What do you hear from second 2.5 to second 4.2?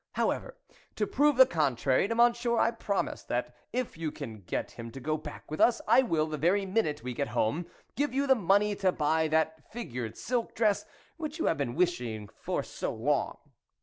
I promise that if you